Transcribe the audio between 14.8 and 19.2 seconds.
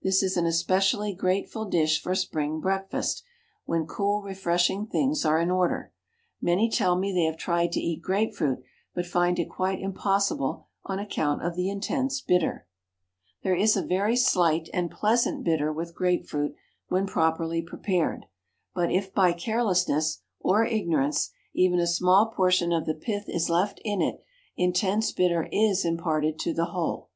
pleasant bitter with grape fruit when properly prepared, but if